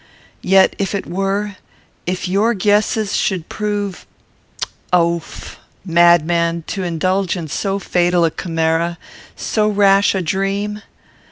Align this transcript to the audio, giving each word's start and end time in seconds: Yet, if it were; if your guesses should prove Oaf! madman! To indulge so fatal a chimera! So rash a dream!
Yet, 0.41 0.75
if 0.79 0.95
it 0.95 1.05
were; 1.05 1.57
if 2.07 2.27
your 2.27 2.55
guesses 2.55 3.15
should 3.15 3.49
prove 3.49 4.07
Oaf! 4.91 5.59
madman! 5.85 6.63
To 6.65 6.81
indulge 6.81 7.37
so 7.51 7.77
fatal 7.77 8.25
a 8.25 8.31
chimera! 8.31 8.97
So 9.35 9.67
rash 9.69 10.15
a 10.15 10.23
dream! 10.23 10.81